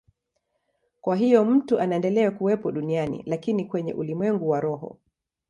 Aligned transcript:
Kwa 1.01 1.15
hiyo 1.15 1.45
mtu 1.45 1.79
anaendelea 1.79 2.31
kuwepo 2.31 2.71
duniani, 2.71 3.23
lakini 3.25 3.65
kwenye 3.65 3.93
ulimwengu 3.93 4.49
wa 4.49 4.59
roho. 4.61 4.97